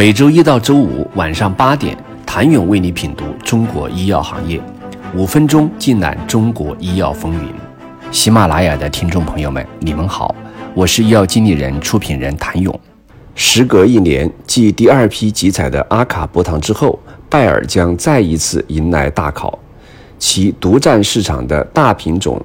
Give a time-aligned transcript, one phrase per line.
[0.00, 4.58] 每周一到周五晚上八点，谭勇为你品读中国医药行业，
[5.14, 7.52] 五分钟尽览中国医药风云。
[8.10, 10.34] 喜马拉雅的听众朋友们，你们好，
[10.72, 12.80] 我是医药经理人、出品人谭勇。
[13.34, 16.98] 时隔一年，继第二批集采的阿卡波糖之后，
[17.28, 19.58] 拜耳将再一次迎来大考，
[20.18, 22.42] 其独占市场的大品种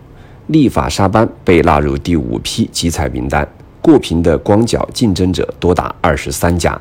[0.48, 3.48] 利法沙班被纳入第五批集采名单，
[3.82, 6.78] 过评的光脚竞争者多达二十三家。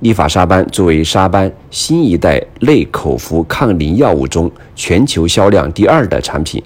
[0.00, 6.62] 利法沙班作为沙班新一代类口服抗凝药物中全球销量第二的产品，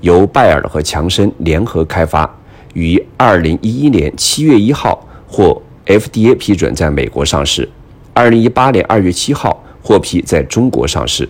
[0.00, 2.28] 由拜耳和强生联合开发，
[2.72, 7.68] 于二零一一年七月一号获 FDA 批准在美国上市，
[8.14, 11.28] 二零一八年二月七号获批在中国上市。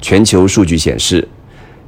[0.00, 1.26] 全球数据显示，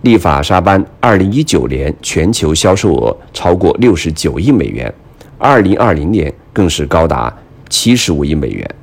[0.03, 4.93] 利法沙班二零一九年全球销售额超过六十九亿美元，
[5.37, 7.37] 二零二零年更是高达
[7.69, 8.75] 七十五亿美元。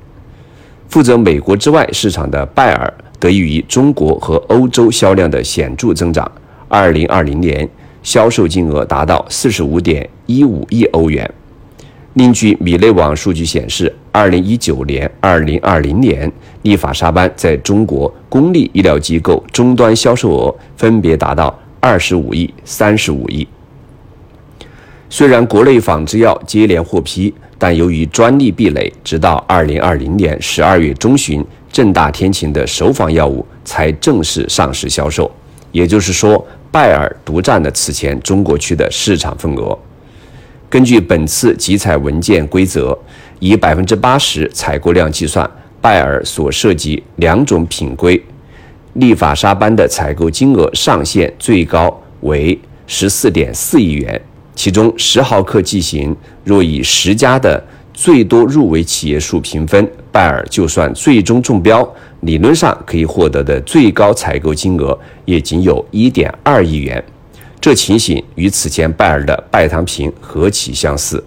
[0.89, 6.29] 负责美国之外市场的拜耳，得益于中国和欧洲销量的显著增长，
[6.67, 7.67] 二零二零年
[8.01, 11.29] 销售金额达到四十五点一五亿欧元。
[12.13, 16.31] 另据米内网数据显示，二零一九年、二零二零年，
[16.63, 23.47] 利法沙班在中国公立医疗机构终端销售额分别达到二十五亿、三十五亿。
[25.09, 27.33] 虽然国内仿制药接连获批。
[27.59, 35.31] 但由于专利壁垒，直到二零二零年十二月中旬，正大天晴的首仿药物才正式上市销售。
[35.71, 39.75] 也就是说，拜耳独占了此前中国区的市场份额。
[40.69, 42.95] 根据本次集采文件规则，
[43.39, 45.49] 以百分之八十采购量计算，
[45.81, 48.23] 拜耳所涉及两种品规
[48.93, 54.21] 利法沙班的采购金额上限最高为十四点四亿元。
[54.57, 56.13] 其中十毫克剂型
[56.43, 57.63] 若以十家的
[57.93, 61.87] 最多入围企业数评分，拜耳就算最终中标，
[62.21, 67.01] 理论上可以获得的最高采购金额也仅有一点二亿元。
[67.61, 71.23] 这情形与此前拜耳的拜糖平何其相似。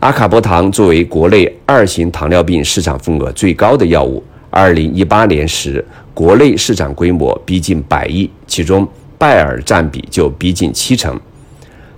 [0.00, 5.84] 阿卡波糖作为国内二型糖尿病市场份额最高的药物，二零一八年时
[6.14, 8.88] 国内市场规模逼近百亿，其中
[9.18, 11.18] 拜耳占比就逼近七成。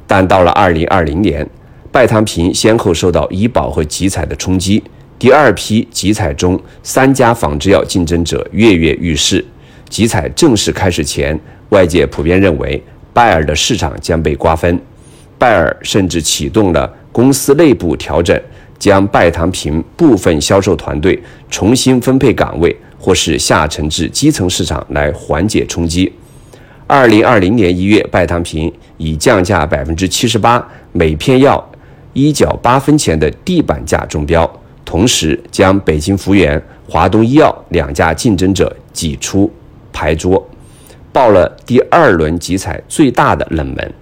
[0.08, 1.48] 但到了二零二零年，
[1.92, 4.82] 拜糖平先后受到医保和集采的冲击，
[5.18, 9.44] 第二批集采中三家仿制药竞争者跃跃欲试。
[9.90, 11.38] 集采正式开始前，
[11.68, 12.82] 外界普遍认为
[13.12, 14.80] 拜耳的市场将被瓜分，
[15.38, 18.40] 拜耳甚至启动了公司内部调整，
[18.78, 26.10] 将拜糖平部分销售团队重新分配岗位，或是下沉至基层市场来缓解冲击。
[26.88, 31.62] 二零二零年一月，拜糖平以降价百分之七十八，每片药
[32.14, 34.50] 一角八分钱的地板价中标，
[34.86, 39.52] 同时将北京福源、华东医药两家竞争者挤出
[39.92, 40.42] 牌桌，
[41.12, 43.94] 爆了第二轮集采最大的冷门。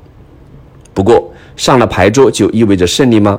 [0.94, 3.36] 不过，上了牌桌就意味着胜利吗？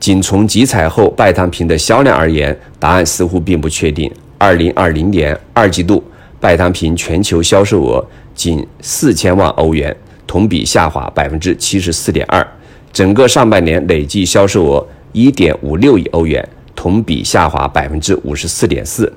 [0.00, 4.10] 仅从集采后拜糖平的销量而言，答案似乎并不确定。
[4.36, 6.02] 二零二零年二季度，
[6.40, 8.04] 拜糖平全球销售额。
[8.32, 9.94] 仅四千万欧元，
[10.26, 12.46] 同比下滑百分之七十四点二。
[12.90, 19.12] 整个上半年累计销售额一点五六亿欧元，同比下滑百分之五十四点四，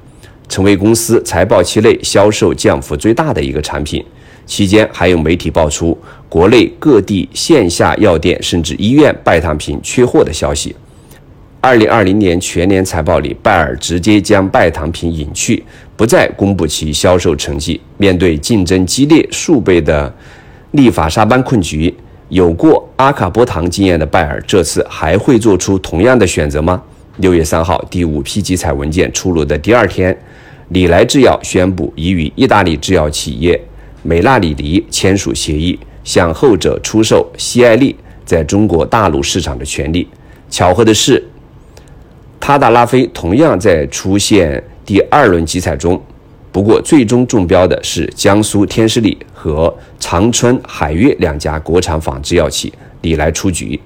[0.49, 4.03] 成为公司财报期内销售降幅最大的一个产品。
[4.45, 5.97] 期间还有媒体爆出
[6.27, 10.75] 国内各地线下药店甚至医院拜糖平缺货的消息。
[11.63, 15.63] 二零二零年全年财报里，拜耳直接将拜糖平隐去，
[15.95, 17.79] 不再公布其销售成绩。
[17.95, 20.13] 面对竞争激烈数倍的
[20.71, 21.95] 利法沙班困局，
[22.27, 26.83] 有过阿卡波糖经验的拜耳，这次还会做出同样的选择吗？
[27.19, 30.13] 六月三号，第五批集采文件出炉的第二天，
[30.67, 33.57] 里来制药宣布已与意大利制药企业
[34.01, 37.95] 美纳里尼签署协议，向后者出售西艾利
[38.25, 40.05] 在中国大陆市场的权利。
[40.49, 41.23] 巧合的是。
[42.45, 45.99] 帕达拉菲同样在出现第二轮集采中，
[46.51, 53.79] 不过最终中标的是江苏天士力和长春海悦两家国产仿制药企，里来出局。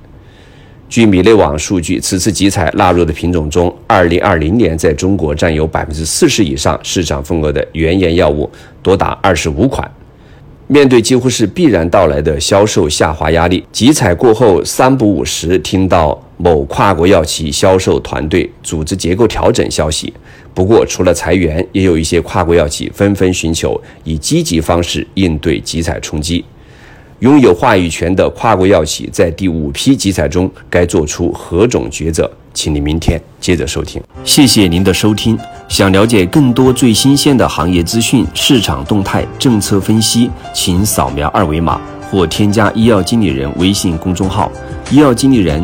[0.90, 8.50] 据米内网数据，此次集采纳入的品种中，2020年在中国占有百分之四十以上市场份额的原研药物
[8.82, 9.88] 多达二十五款。
[10.66, 20.14] 面对几乎是必然到来的销售下滑压力，集采过后三不五时听到某跨国药企销售团队组织结构调整消息。
[20.54, 26.44] 不过，除了裁员，也有一些跨国药企纷纷寻求以积极方式应对集采冲击。
[27.20, 32.30] 拥有话语权的跨国药企在第五批集采中该做出何种抉择？
[32.54, 34.02] 请您明天接着收听。
[34.24, 35.38] 谢谢您的收听。
[35.68, 41.80] 想了解更多最新鲜的行业资讯、市场动态、政策分析，请扫描二维码
[42.10, 44.52] 或添加医药经理人微信公众号
[44.90, 45.64] “医药经理人”